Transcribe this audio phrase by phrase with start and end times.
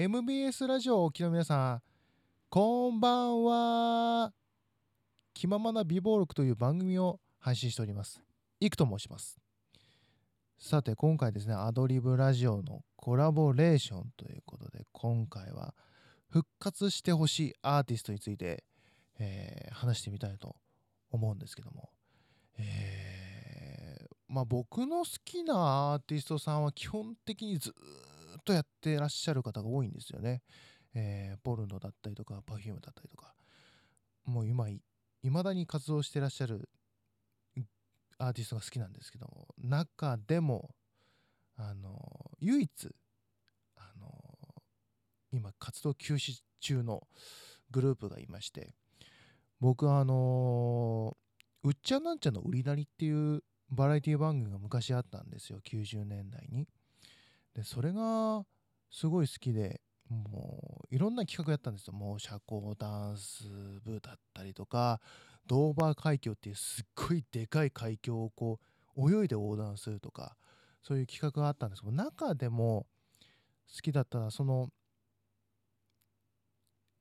[0.00, 1.82] MBS ラジオをおきの皆さん、
[2.48, 4.32] こんばんは。
[5.34, 8.22] 気ままな美貌録という番組を配信しております。
[8.60, 9.38] イクと申します。
[10.58, 15.74] さて、今回ですね、アドリブラジオのコラボレーションということで、今回は
[16.30, 18.64] 復活してほしいアーティストについて、
[19.18, 20.56] えー話してみたいと
[21.10, 21.90] 思うんですけども、
[22.56, 27.74] えーまあ僕の好きなアーティストさんは基本的にずーっ
[28.50, 30.42] とやってらっしゃる方が多いんですよね。
[30.94, 33.34] えーポルノだったりとか、Perfume だったりとか、
[34.24, 34.82] もう今い、
[35.22, 36.68] まだに活動してらっしゃる
[38.18, 40.74] アーティストが好きなんですけども、中でも、
[41.56, 42.70] あの、唯一、
[43.76, 44.10] あの、
[45.32, 47.06] 今活動休止中の
[47.70, 48.74] グループがいまして、
[49.60, 51.16] 僕はあの
[51.62, 55.60] うっちゃなんちゃの売りなりっていうバラエティ番組が昔あったんですよ。
[55.60, 56.66] 90年代に。
[57.54, 58.44] でそれが
[58.90, 63.44] すごい好きでもういろんな企画やったんですよもう社交ダンス
[63.84, 65.00] 部だったりとか
[65.46, 68.58] ドーバー海峡っていうすっごいでかい海峡をこ
[68.96, 70.36] う泳いで横断するとか
[70.82, 72.86] そういう企画があったんですけど中でも
[73.72, 74.68] 好きだったのはその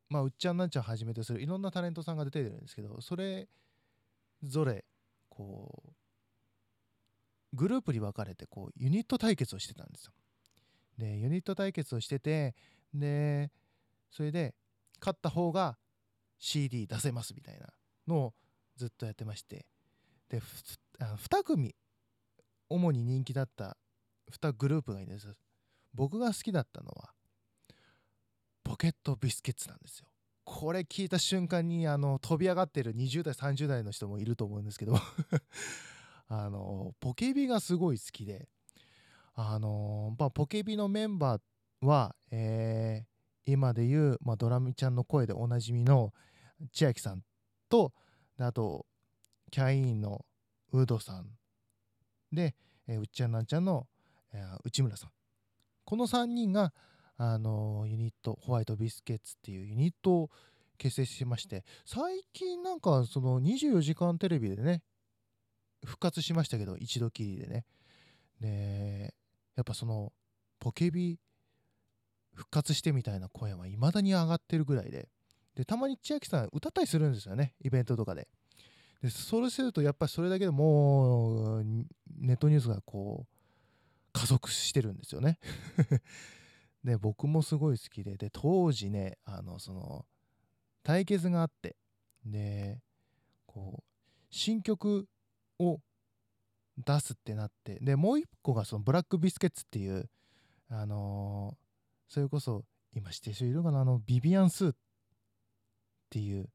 [0.09, 3.47] まあ、うっちゃんなんちゃんはじめとするいろんなタレントさんが出てるんですけどそれ
[4.43, 4.83] ぞれ
[5.29, 10.13] こうグループに分かれてこうユニット対決をしてたんですよ。
[10.99, 12.53] でユニット対決をしてて
[12.93, 13.51] で
[14.11, 14.53] それで
[14.99, 15.77] 勝った方が
[16.37, 17.67] CD 出せますみたいな
[18.07, 18.33] のを
[18.75, 19.65] ずっとやってまして。
[20.29, 20.39] で
[20.99, 21.75] 2組
[22.69, 23.77] 主に人気だった
[24.31, 25.35] 2グループがいるんです
[25.95, 27.13] 僕が好きだったのは
[28.63, 30.07] ポケットビスケッツなんですよ。
[30.43, 34.95] これ聞いた瞬間にあの飛び上がってる20代30代の人もいると思うんですけど
[36.27, 38.49] あのポケビがすごい好きで
[39.41, 43.09] あの、まあ、ポケビのメンバーは、えー
[43.45, 46.13] 今でいう、まあ、ドラミちゃんの声でおなじみの
[46.71, 47.23] 千秋さん
[47.67, 47.93] と
[48.37, 48.85] あと
[49.49, 50.23] キャインの
[50.71, 51.25] ウードさん
[52.31, 52.53] で、
[52.87, 53.87] えーうっちゃんなんちゃんの、
[54.33, 55.09] えー内村さん。
[55.83, 56.73] この3人が
[57.17, 60.29] あのユニットホワイトビスケッツっていうユニットを
[60.77, 64.83] 結成しまして最近なんかその24時間テレビでね
[65.83, 67.65] 復活しましたけど一度きりでね。
[68.39, 69.15] で
[69.59, 70.13] やっぱその
[70.57, 71.19] ポケビ
[72.33, 75.09] 復活してみたいな声はいまだに上がってるぐらいで。
[75.55, 78.29] でたまに千秋さん歌ったりするんですよねイベントとかで。
[79.03, 81.63] でそれするとやっぱりそれだけでもう
[82.17, 85.39] ネットニュースがこう加速してるんですよね。
[86.85, 88.15] で僕もすごい好きで。
[88.15, 90.05] で当時ねあのその
[90.83, 91.75] 対決があって。
[92.25, 92.81] で
[93.45, 93.83] こう
[94.29, 95.09] 新曲
[95.57, 95.81] を
[96.85, 100.09] 出すってなってでもう一個がそのブラックビスケッツっていう
[100.69, 102.63] あのーそれこそ
[102.95, 103.81] 今知ってる人いるかな？
[103.81, 104.75] あのビビアン・スーっ
[106.09, 106.49] ていう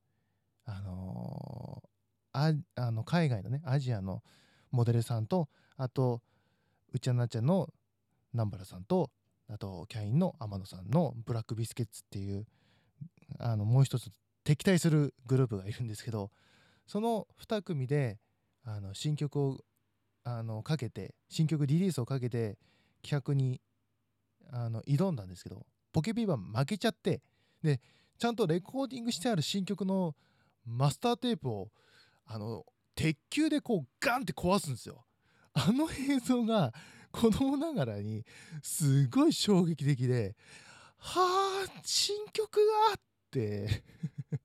[0.65, 1.89] あのー
[2.37, 2.53] あ
[2.87, 4.23] あの海外のねアジアの
[4.73, 6.21] モデルさんとあと
[6.93, 7.69] うちゃなちゃんの
[8.33, 9.11] 南原さんと
[9.49, 12.47] あとキャインの天野さんのブラックビスケッツっていう
[13.39, 14.11] あのもう一つ
[14.43, 16.31] 敵対するグループがいるんですけど
[16.87, 18.19] その2組で
[18.65, 19.59] あの新曲を
[20.25, 22.59] あのかけて新曲リリースをかけて
[23.03, 23.61] 企画に
[24.51, 27.23] あの挑んだんですけどポケビバン負けちゃって
[27.62, 27.81] で
[28.19, 30.15] ちゃんとレコーディングしてある新曲の
[30.67, 31.71] マスターテープを
[32.27, 32.65] あの
[32.95, 35.05] 鉄球でこうガンって壊すんですよ。
[35.53, 36.73] あの映像が
[37.13, 38.25] 子供ながらに
[38.63, 40.34] すごい衝撃的で
[40.99, 42.59] はあ新曲
[42.89, 43.84] がって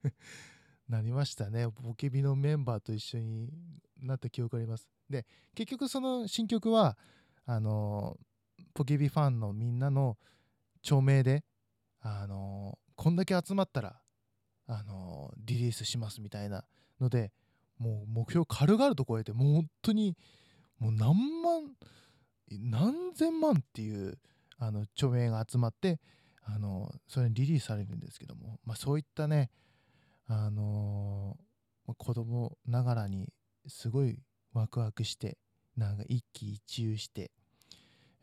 [0.88, 3.52] なりましたねポケビのメンバーと一緒に
[4.02, 4.88] なった記憶あります。
[5.08, 6.96] で結局その新曲は
[7.46, 8.16] あの
[8.74, 10.16] ポケビファンのみんなの
[10.82, 11.44] 著名で
[12.00, 14.00] あのこんだけ集まったら
[14.66, 16.64] あのリリースしますみたいな
[17.00, 17.32] ので
[17.78, 20.16] もう目標軽々と超えてもう本当に
[20.78, 21.74] もう何万
[22.50, 24.18] 何千万っていう
[24.58, 25.98] あの著名が集まって
[26.44, 29.50] あのそれにリリースされるんですけども、まあ、そういったね
[30.26, 31.36] あの
[31.86, 33.32] ま子供ながらに
[33.66, 34.18] すごい
[34.52, 35.38] ワクワクして
[35.76, 37.30] なんか一喜一憂して、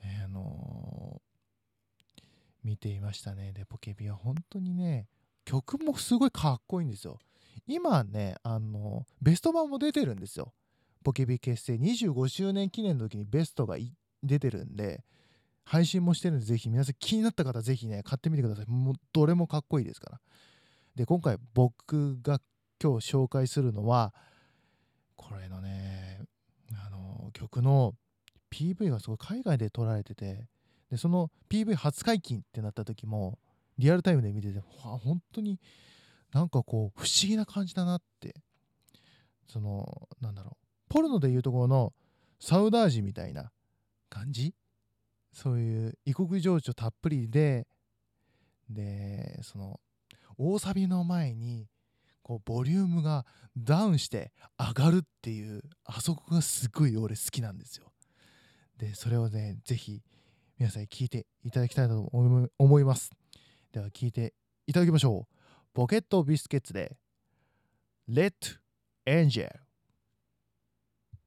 [0.03, 1.21] えーあの
[2.63, 3.53] 見ていましたね。
[3.53, 5.07] でポケビは本当にね
[5.45, 7.17] 曲もすごいかっこいいんですよ。
[7.65, 10.53] 今ねあのベスト版も出てるんですよ。
[11.03, 13.77] ポケビ結成25周年記念の時にベストが
[14.21, 15.05] 出てるんで
[15.63, 18.65] 配信もしてるんでぜひ皆さん気になった方ぜひね買ってみてください。
[18.67, 20.19] もうどれもかっこいいですから。
[20.95, 22.41] で今回僕が
[22.83, 24.13] 今日紹介するのは
[25.17, 26.21] これのね
[26.85, 27.93] あの曲の
[28.49, 30.47] PV がすごい海外で撮られてて
[30.89, 33.37] でその PV 初解禁ってなった時も
[33.77, 35.59] リアルタイムで見てて本当に
[36.31, 38.35] なんかこう不思議な感じだなって。
[39.47, 41.93] そのなんだろうポルノでいうところの
[42.39, 43.51] サウダージみたいな
[44.09, 44.53] 感じ？
[45.33, 47.67] そういう異国情緒たっぷりで
[48.69, 49.79] でその
[50.37, 51.67] 大サビの前に
[52.27, 53.25] こうボリュームが
[53.57, 57.93] ダウンして上がるっていうあそこがすごい俺好きなんですよ。
[58.77, 60.03] でそれをね是非
[60.59, 63.11] 皆さんに聞いていただきたいと思います。
[63.71, 64.33] では聞いて
[64.65, 65.35] いただきましょう。
[65.73, 66.97] ポケットビスケッツで
[68.09, 68.33] Let
[69.05, 69.49] Angel